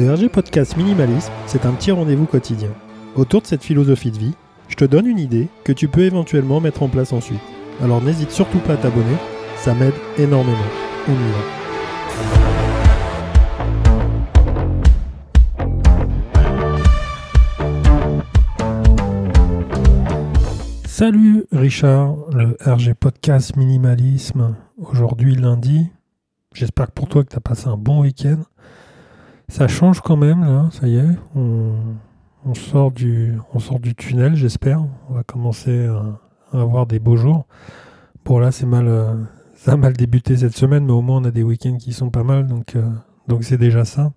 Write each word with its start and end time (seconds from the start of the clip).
Le 0.00 0.14
RG 0.14 0.30
Podcast 0.30 0.78
Minimalisme, 0.78 1.30
c'est 1.44 1.66
un 1.66 1.72
petit 1.72 1.90
rendez-vous 1.90 2.24
quotidien. 2.24 2.70
Autour 3.16 3.42
de 3.42 3.46
cette 3.46 3.62
philosophie 3.62 4.10
de 4.10 4.16
vie, 4.16 4.32
je 4.66 4.74
te 4.74 4.86
donne 4.86 5.06
une 5.06 5.18
idée 5.18 5.48
que 5.62 5.72
tu 5.72 5.88
peux 5.88 6.00
éventuellement 6.00 6.58
mettre 6.58 6.82
en 6.82 6.88
place 6.88 7.12
ensuite. 7.12 7.42
Alors 7.82 8.00
n'hésite 8.00 8.30
surtout 8.30 8.60
pas 8.60 8.72
à 8.72 8.76
t'abonner, 8.78 9.18
ça 9.56 9.74
m'aide 9.74 9.92
énormément. 10.16 10.56
On 11.06 11.12
y. 11.12 11.16
Salut 20.86 21.44
Richard, 21.52 22.16
le 22.32 22.56
RG 22.64 22.94
Podcast 22.94 23.54
Minimalisme. 23.54 24.56
Aujourd'hui 24.78 25.36
lundi. 25.36 25.90
J'espère 26.54 26.86
que 26.86 26.92
pour 26.92 27.06
toi 27.06 27.22
que 27.22 27.28
tu 27.28 27.36
as 27.36 27.40
passé 27.40 27.68
un 27.68 27.76
bon 27.76 28.00
week-end. 28.00 28.38
Ça 29.50 29.66
change 29.66 30.00
quand 30.00 30.16
même 30.16 30.44
là, 30.44 30.68
ça 30.70 30.86
y 30.86 30.96
est. 30.96 31.18
On, 31.34 32.54
sort, 32.54 32.92
du, 32.92 33.34
on 33.52 33.58
sort 33.58 33.80
du 33.80 33.96
tunnel, 33.96 34.36
j'espère. 34.36 34.80
On 35.08 35.14
va 35.14 35.24
commencer 35.24 35.86
à, 35.86 36.20
avoir 36.56 36.86
des 36.86 37.00
beaux 37.00 37.16
jours. 37.16 37.46
Bon 38.24 38.38
là 38.38 38.52
c'est 38.52 38.64
mal, 38.64 38.86
euh, 38.86 39.12
ça 39.56 39.72
a 39.72 39.76
mal 39.76 39.94
débuté 39.94 40.36
cette 40.36 40.56
semaine, 40.56 40.86
mais 40.86 40.92
au 40.92 41.02
moins 41.02 41.16
on 41.16 41.24
a 41.24 41.32
des 41.32 41.42
week-ends 41.42 41.78
qui 41.78 41.92
sont 41.92 42.10
pas 42.10 42.22
mal, 42.22 42.46
donc 42.46 42.76
euh, 42.76 42.88
donc 43.26 43.42
c'est 43.42 43.58
déjà 43.58 43.84
ça. 43.84 44.12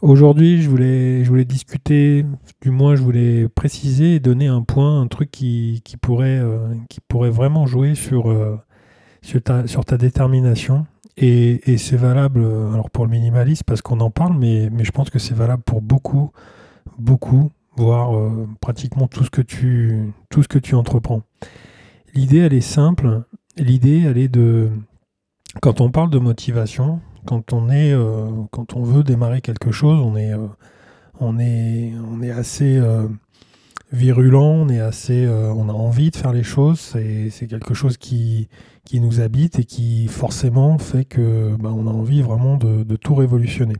Aujourd'hui, 0.00 0.62
je 0.62 0.70
voulais, 0.70 1.24
je 1.24 1.28
voulais 1.28 1.44
discuter, 1.44 2.24
du 2.62 2.70
moins 2.70 2.96
je 2.96 3.02
voulais 3.02 3.48
préciser 3.50 4.14
et 4.14 4.20
donner 4.20 4.46
un 4.46 4.62
point, 4.62 4.98
un 4.98 5.08
truc 5.08 5.30
qui, 5.30 5.82
qui 5.84 5.98
pourrait, 5.98 6.40
euh, 6.40 6.74
vraiment 7.10 7.66
jouer 7.66 7.94
sur, 7.94 8.34
ta, 9.44 9.66
sur 9.66 9.84
ta 9.84 9.98
détermination. 9.98 10.86
Et, 11.16 11.78
c'est 11.78 11.96
valable 11.96 12.40
euh, 12.42 12.72
alors 12.72 12.90
pour 12.90 13.04
le 13.04 13.10
minimalisme 13.10 13.62
parce 13.66 13.82
qu'on 13.82 14.00
en 14.00 14.10
parle, 14.10 14.36
mais, 14.36 14.70
je 14.82 14.90
pense 14.90 15.10
que 15.10 15.18
c'est 15.18 15.34
valable 15.34 15.62
pour 15.62 15.80
beaucoup, 15.80 16.32
beaucoup, 16.98 17.52
voire 17.76 18.16
euh, 18.16 18.48
pratiquement 18.60 19.06
tout 19.06 19.24
ce 19.24 19.30
que 19.30 19.42
tu, 19.42 20.12
tout 20.30 20.42
ce 20.42 20.48
que 20.48 20.58
tu 20.58 20.74
entreprends. 20.74 21.22
L'idée, 22.14 22.38
elle 22.38 22.54
est 22.54 22.60
simple. 22.60 23.22
L'idée, 23.56 24.02
elle 24.02 24.18
est 24.18 24.28
de, 24.28 24.70
quand 25.62 25.80
on 25.80 25.90
parle 25.90 26.10
de 26.10 26.18
motivation, 26.18 27.00
quand 27.26 27.52
on 27.52 27.70
est, 27.70 27.92
euh, 27.92 28.28
quand 28.50 28.74
on 28.74 28.82
veut 28.82 29.04
démarrer 29.04 29.40
quelque 29.40 29.70
chose, 29.70 30.00
on 30.00 30.16
est, 30.16 30.32
on 31.20 31.38
est, 31.38 31.92
on 32.10 32.22
est 32.22 32.30
assez 32.30 32.80
virulent, 33.92 34.44
on 34.44 34.68
est 34.68 34.80
assez, 34.80 35.24
euh, 35.24 35.52
on 35.52 35.68
a 35.68 35.72
envie 35.72 36.10
de 36.10 36.16
faire 36.16 36.32
les 36.32 36.42
choses. 36.42 36.80
C'est, 36.80 37.46
quelque 37.46 37.74
chose 37.74 37.96
qui, 37.96 38.48
qui 38.84 39.00
nous 39.00 39.20
habite 39.20 39.58
et 39.58 39.64
qui 39.64 40.08
forcément 40.08 40.78
fait 40.78 41.04
que, 41.04 41.56
bah, 41.58 41.72
on 41.74 41.86
a 41.86 41.90
envie 41.90 42.22
vraiment 42.22 42.56
de, 42.56 42.82
de 42.82 42.96
tout 42.96 43.14
révolutionner. 43.14 43.76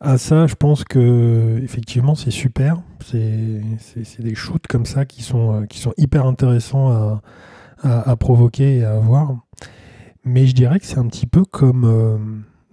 À 0.00 0.16
ça, 0.16 0.46
je 0.46 0.54
pense 0.54 0.84
que 0.84 1.60
effectivement, 1.62 2.14
c'est 2.14 2.30
super. 2.30 2.80
C'est, 3.04 3.60
des 4.18 4.34
shoots 4.34 4.66
comme 4.66 4.86
ça 4.86 5.04
qui 5.04 5.22
sont, 5.22 5.54
euh, 5.62 5.66
qui 5.66 5.78
sont 5.78 5.92
hyper 5.98 6.26
intéressants 6.26 6.90
à, 6.90 7.22
à, 7.82 8.10
à 8.10 8.16
provoquer 8.16 8.78
et 8.78 8.84
à 8.84 8.94
avoir. 8.94 9.36
Mais 10.24 10.46
je 10.46 10.54
dirais 10.54 10.80
que 10.80 10.86
c'est 10.86 10.98
un 10.98 11.06
petit 11.06 11.26
peu 11.26 11.44
comme, 11.44 11.84
euh, 11.84 12.18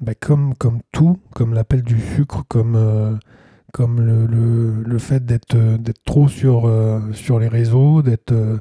bah, 0.01 0.15
comme, 0.15 0.53
comme 0.55 0.79
tout, 0.91 1.17
comme 1.33 1.53
l'appel 1.53 1.81
du 1.81 1.99
sucre, 1.99 2.43
comme, 2.47 2.75
euh, 2.75 3.15
comme 3.73 4.01
le, 4.01 4.25
le, 4.25 4.83
le 4.83 4.97
fait 4.99 5.25
d'être, 5.25 5.55
euh, 5.55 5.77
trop 6.05 6.27
sur, 6.27 6.65
euh, 6.65 7.11
sur 7.13 7.39
les 7.39 7.47
réseaux, 7.47 8.01
d'être, 8.01 8.31
euh, 8.31 8.57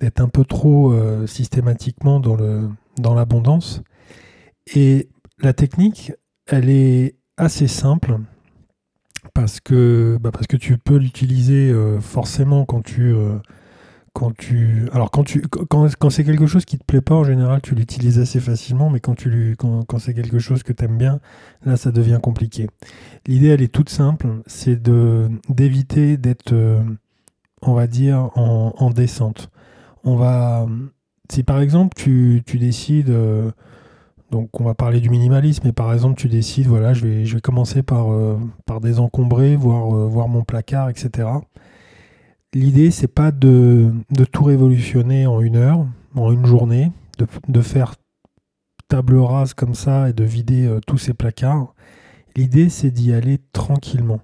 d'être 0.00 0.20
un 0.20 0.28
peu 0.28 0.44
trop 0.44 0.94
systématiquement 1.26 2.20
dans, 2.20 2.34
le, 2.36 2.70
dans 2.98 3.14
l'abondance. 3.14 3.82
Et 4.74 5.08
la 5.42 5.52
technique, 5.52 6.12
elle 6.46 6.70
est 6.70 7.16
assez 7.36 7.66
simple 7.66 8.18
parce 9.34 9.60
que, 9.60 10.16
bah, 10.20 10.30
parce 10.32 10.46
que 10.46 10.56
tu 10.56 10.78
peux 10.78 10.96
l'utiliser 10.96 11.74
forcément 12.00 12.64
quand 12.64 12.80
tu, 12.80 13.14
quand 14.12 14.36
tu 14.36 14.88
alors 14.92 15.10
quand 15.10 15.24
tu 15.24 15.42
quand, 15.42 15.88
quand 15.96 16.10
c'est 16.10 16.24
quelque 16.24 16.46
chose 16.46 16.64
qui 16.64 16.78
te 16.78 16.84
plaît 16.84 17.00
pas 17.00 17.14
en 17.14 17.24
général 17.24 17.60
tu 17.62 17.74
l'utilises 17.74 18.18
assez 18.18 18.40
facilement 18.40 18.90
mais 18.90 19.00
quand 19.00 19.14
tu 19.14 19.54
quand, 19.58 19.84
quand 19.84 19.98
c'est 19.98 20.14
quelque 20.14 20.38
chose 20.38 20.62
que 20.62 20.72
tu 20.72 20.84
aimes 20.84 20.98
bien 20.98 21.20
là 21.64 21.76
ça 21.76 21.92
devient 21.92 22.18
compliqué. 22.22 22.68
L'idée 23.26 23.48
elle 23.48 23.62
est 23.62 23.72
toute 23.72 23.88
simple 23.88 24.26
c'est 24.46 24.80
de 24.80 25.28
d'éviter 25.48 26.16
d'être 26.16 26.52
euh, 26.52 26.82
on 27.62 27.74
va 27.74 27.86
dire 27.86 28.30
en, 28.36 28.74
en 28.76 28.90
descente. 28.90 29.50
On 30.04 30.16
va 30.16 30.66
si 31.30 31.42
par 31.42 31.60
exemple 31.60 31.94
tu, 31.96 32.42
tu 32.46 32.58
décides 32.58 33.10
euh, 33.10 33.50
donc 34.30 34.60
on 34.60 34.64
va 34.64 34.74
parler 34.74 35.00
du 35.00 35.10
minimalisme 35.10 35.62
mais 35.66 35.72
par 35.72 35.92
exemple 35.92 36.16
tu 36.16 36.28
décides 36.28 36.66
voilà 36.66 36.94
je 36.94 37.06
vais 37.06 37.24
je 37.24 37.34
vais 37.36 37.40
commencer 37.40 37.82
par 37.82 38.12
euh, 38.12 38.38
par 38.66 38.80
désencombrer 38.80 39.54
voir 39.56 39.86
voir 39.86 40.28
mon 40.28 40.42
placard 40.42 40.88
etc 40.88 41.28
L'idée, 42.52 42.90
c'est 42.90 43.06
pas 43.06 43.30
de, 43.30 43.92
tout 44.32 44.42
révolutionner 44.42 45.26
en 45.26 45.40
une 45.40 45.56
heure, 45.56 45.86
en 46.16 46.32
une 46.32 46.46
journée, 46.46 46.90
de, 47.48 47.60
faire 47.60 47.94
table 48.88 49.18
rase 49.18 49.54
comme 49.54 49.74
ça 49.74 50.08
et 50.08 50.12
de 50.12 50.24
vider 50.24 50.66
euh, 50.66 50.80
tous 50.84 50.98
ces 50.98 51.14
placards. 51.14 51.74
L'idée, 52.34 52.68
c'est 52.68 52.90
d'y 52.90 53.12
aller 53.12 53.38
tranquillement. 53.52 54.20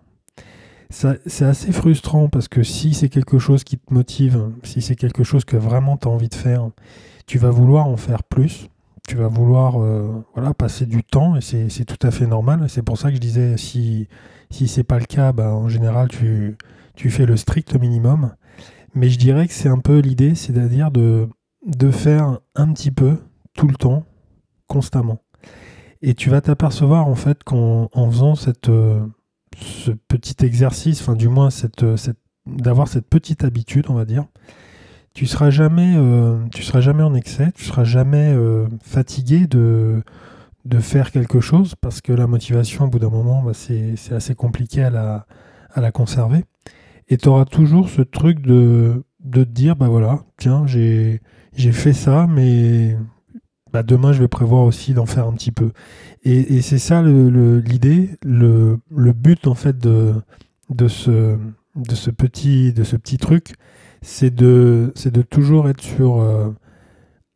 C'est 0.90 1.44
assez 1.44 1.72
frustrant 1.72 2.28
parce 2.28 2.48
que 2.48 2.62
si 2.62 2.94
c'est 2.94 3.08
quelque 3.08 3.38
chose 3.38 3.64
qui 3.64 3.76
te 3.76 3.92
motive, 3.92 4.50
si 4.62 4.80
c'est 4.80 4.94
quelque 4.96 5.24
chose 5.24 5.44
que 5.44 5.56
vraiment 5.56 5.96
tu 5.96 6.08
as 6.08 6.10
envie 6.10 6.28
de 6.28 6.34
faire, 6.34 6.70
tu 7.26 7.38
vas 7.38 7.50
vouloir 7.50 7.86
en 7.86 7.96
faire 7.96 8.22
plus. 8.22 8.68
Tu 9.08 9.16
vas 9.16 9.28
vouloir 9.28 9.80
euh, 9.80 10.24
voilà, 10.34 10.54
passer 10.54 10.86
du 10.86 11.04
temps 11.04 11.36
et 11.36 11.40
c'est 11.40 11.68
c'est 11.68 11.84
tout 11.84 12.04
à 12.06 12.10
fait 12.10 12.26
normal. 12.26 12.66
C'est 12.68 12.82
pour 12.82 12.98
ça 12.98 13.10
que 13.10 13.16
je 13.16 13.20
disais 13.20 13.56
si, 13.56 14.08
si 14.50 14.68
c'est 14.68 14.84
pas 14.84 14.98
le 14.98 15.04
cas, 15.04 15.32
bah, 15.32 15.52
en 15.52 15.68
général, 15.68 16.08
tu, 16.08 16.56
tu 16.96 17.10
fais 17.10 17.26
le 17.26 17.36
strict 17.36 17.78
minimum. 17.78 18.34
Mais 18.94 19.10
je 19.10 19.18
dirais 19.18 19.46
que 19.46 19.52
c'est 19.52 19.68
un 19.68 19.78
peu 19.78 19.98
l'idée, 19.98 20.34
c'est-à-dire 20.34 20.90
de, 20.90 21.28
de 21.66 21.90
faire 21.90 22.40
un 22.54 22.72
petit 22.72 22.90
peu, 22.90 23.18
tout 23.54 23.68
le 23.68 23.76
temps, 23.76 24.04
constamment. 24.66 25.20
Et 26.02 26.14
tu 26.14 26.30
vas 26.30 26.40
t'apercevoir 26.40 27.06
en 27.06 27.14
fait 27.14 27.44
qu'en 27.44 27.88
en 27.92 28.10
faisant 28.10 28.34
cette, 28.34 28.68
euh, 28.68 29.06
ce 29.56 29.90
petit 29.90 30.44
exercice, 30.44 31.00
enfin 31.00 31.14
du 31.14 31.28
moins 31.28 31.50
cette, 31.50 31.82
euh, 31.82 31.96
cette, 31.96 32.18
d'avoir 32.46 32.88
cette 32.88 33.08
petite 33.08 33.44
habitude, 33.44 33.86
on 33.88 33.94
va 33.94 34.04
dire, 34.04 34.24
tu 35.14 35.26
seras 35.26 35.50
jamais, 35.50 35.94
euh, 35.96 36.38
seras 36.60 36.80
jamais 36.80 37.02
en 37.02 37.14
excès, 37.14 37.50
tu 37.54 37.64
seras 37.64 37.84
jamais 37.84 38.36
fatigué 38.82 39.46
de, 39.46 40.02
de 40.64 40.78
faire 40.78 41.10
quelque 41.10 41.40
chose 41.40 41.74
parce 41.80 42.00
que 42.00 42.12
la 42.12 42.26
motivation, 42.26 42.84
au 42.84 42.88
bout 42.88 42.98
d'un 42.98 43.10
moment, 43.10 43.42
bah, 43.42 43.52
c'est 43.54 43.96
c'est 43.96 44.14
assez 44.14 44.34
compliqué 44.34 44.84
à 44.84 44.90
la, 44.90 45.26
à 45.72 45.80
la 45.80 45.90
conserver. 45.90 46.44
Et 47.08 47.16
tu 47.16 47.28
auras 47.28 47.44
toujours 47.44 47.88
ce 47.88 48.02
truc 48.02 48.40
de, 48.40 49.04
de 49.20 49.44
te 49.44 49.50
dire, 49.50 49.76
bah 49.76 49.88
voilà, 49.88 50.24
tiens, 50.36 50.66
j'ai 50.66 51.20
fait 51.54 51.92
ça, 51.92 52.26
mais 52.28 52.96
bah 53.72 53.82
demain, 53.82 54.12
je 54.12 54.20
vais 54.20 54.28
prévoir 54.28 54.62
aussi 54.62 54.94
d'en 54.94 55.06
faire 55.06 55.26
un 55.26 55.32
petit 55.32 55.52
peu. 55.52 55.72
Et, 56.24 56.56
et 56.56 56.62
c'est 56.62 56.78
ça 56.78 57.02
l'idée, 57.02 58.10
le, 58.24 58.78
le 58.90 59.12
but 59.12 59.46
en 59.46 59.54
fait 59.54 59.78
de, 59.78 60.14
de, 60.70 60.88
ce, 60.88 61.36
de, 61.76 61.94
ce 61.94 62.10
petit, 62.10 62.72
de 62.72 62.84
ce 62.84 62.96
petit 62.96 63.18
truc, 63.18 63.54
c'est 64.02 64.34
de, 64.34 64.92
de 65.04 65.22
toujours 65.22 65.68
être 65.68 65.82
sur 65.82 66.20
euh, 66.20 66.50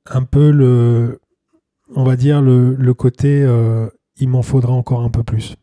un 0.06 0.22
peu 0.22 0.50
le, 0.50 1.20
on 1.94 2.04
va 2.04 2.16
dire, 2.16 2.42
le, 2.42 2.74
le 2.74 2.94
côté, 2.94 3.42
euh, 3.42 3.88
il 4.16 4.28
m'en 4.28 4.42
faudra 4.42 4.72
encore 4.72 5.02
un 5.02 5.10
peu 5.10 5.22
plus. 5.22 5.56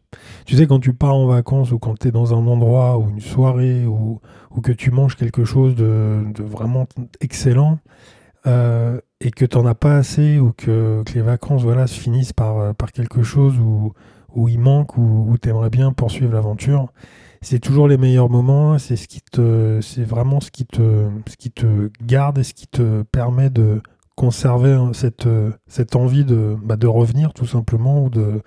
Tu 0.45 0.55
sais, 0.55 0.67
quand 0.67 0.79
tu 0.79 0.94
pars 0.94 1.16
en 1.16 1.28
vacances 1.28 1.72
ou 1.72 1.79
quand 1.79 1.97
tu 2.00 2.07
es 2.07 2.11
dans 2.11 2.33
un 2.33 2.47
endroit 2.47 2.97
ou 2.97 3.09
une 3.09 3.19
soirée 3.19 3.85
ou, 3.85 4.19
ou 4.55 4.61
que 4.61 4.72
tu 4.72 4.91
manges 4.91 5.16
quelque 5.16 5.45
chose 5.45 5.75
de, 5.75 6.23
vraiment 6.39 6.88
excellent 7.19 7.79
euh, 8.45 9.00
et 9.19 9.31
que 9.31 9.45
tu 9.45 9.57
n'en 9.57 9.66
as 9.66 9.75
pas 9.75 9.97
assez 9.97 10.40
ou 10.40 10.52
que, 10.52 11.03
que 11.05 11.14
les 11.14 11.22
vacances 11.22 11.64
voilà, 11.64 11.87
se 11.87 11.99
finissent 11.99 12.34
par, 12.34 12.58
euh, 12.58 12.73
par 12.73 12.91
quelque 12.91 13.23
chose 13.23 13.58
où, 13.59 13.93
où 14.34 14.47
il 14.47 14.59
manque 14.59 14.97
ou 14.97 15.28
où 15.29 15.37
tu 15.37 15.49
aimerais 15.49 15.69
bien 15.69 15.91
poursuivre 15.91 16.34
l'aventure, 16.34 16.91
c'est 17.41 17.59
toujours 17.59 17.87
les 17.87 17.97
meilleurs 17.97 18.29
moments. 18.29 18.78
C'est 18.78 18.96
ce 18.96 19.08
qui 19.08 19.22
te, 19.22 19.79
c'est 19.81 20.03
vraiment 20.03 20.40
ce 20.40 20.52
qui, 20.52 20.66
te, 20.66 21.09
ce 21.28 21.35
qui 21.35 21.52
te 21.52 21.91
garde 22.02 22.37
et 22.37 22.43
ce 22.43 22.53
qui 22.53 22.67
te 22.67 23.03
permet 23.03 23.49
de 23.49 23.81
conserver 24.16 24.72
hein, 24.72 24.91
cette, 24.93 25.28
cette 25.67 25.96
envie 25.96 26.25
de, 26.25 26.58
bah, 26.64 26.75
de 26.75 26.87
revenir 26.87 27.34
tout 27.34 27.46
simplement 27.46 28.03
ou 28.03 28.09
de, 28.09 28.41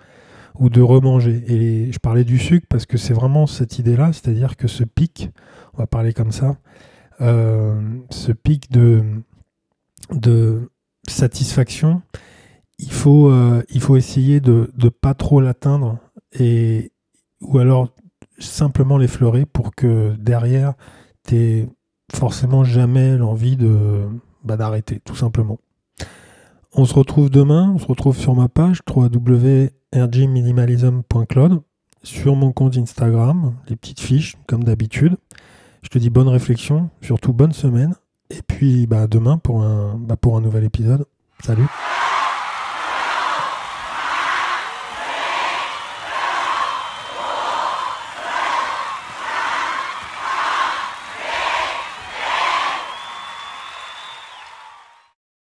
ou 0.58 0.68
de 0.68 0.80
remanger. 0.80 1.42
Et 1.46 1.92
je 1.92 1.98
parlais 1.98 2.24
du 2.24 2.38
sucre 2.38 2.66
parce 2.68 2.86
que 2.86 2.96
c'est 2.96 3.14
vraiment 3.14 3.46
cette 3.46 3.78
idée-là, 3.78 4.12
c'est-à-dire 4.12 4.56
que 4.56 4.68
ce 4.68 4.84
pic, 4.84 5.30
on 5.74 5.78
va 5.78 5.86
parler 5.86 6.12
comme 6.12 6.32
ça, 6.32 6.56
euh, 7.20 7.80
ce 8.10 8.32
pic 8.32 8.70
de, 8.70 9.22
satisfaction, 11.06 12.02
il 12.78 12.92
faut, 12.92 13.30
euh, 13.30 13.62
essayer 13.96 14.40
de 14.40 14.70
ne 14.76 14.88
pas 14.88 15.14
trop 15.14 15.40
l'atteindre 15.40 15.98
ou 17.40 17.58
alors 17.58 17.88
simplement 18.38 18.96
l'effleurer 18.96 19.44
pour 19.44 19.74
que 19.74 20.14
derrière, 20.18 20.74
tu 21.26 21.66
forcément 22.14 22.64
jamais 22.64 23.16
l'envie 23.16 23.56
de 23.56 24.06
bah, 24.44 24.56
d'arrêter, 24.56 25.00
tout 25.04 25.16
simplement. 25.16 25.58
On 26.72 26.84
se 26.84 26.94
retrouve 26.94 27.30
demain, 27.30 27.72
on 27.74 27.78
se 27.78 27.86
retrouve 27.86 28.16
sur 28.16 28.32
ma 28.34 28.48
page 28.48 28.80
www.rgminimalism.cloud 28.88 31.62
sur 32.02 32.34
mon 32.36 32.52
compte 32.52 32.76
Instagram, 32.76 33.54
les 33.68 33.76
petites 33.76 34.00
fiches, 34.00 34.36
comme 34.46 34.64
d'habitude. 34.64 35.16
Je 35.82 35.88
te 35.88 35.98
dis 35.98 36.10
bonne 36.10 36.28
réflexion, 36.28 36.90
surtout 37.02 37.32
bonne 37.32 37.52
semaine. 37.52 37.94
Et 38.30 38.42
puis 38.46 38.86
bah, 38.86 39.08
demain 39.08 39.40
bah, 39.98 40.16
pour 40.16 40.36
un 40.36 40.40
nouvel 40.40 40.64
épisode. 40.64 41.06
Salut 41.42 41.66